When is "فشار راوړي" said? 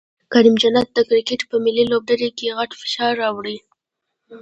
2.81-3.57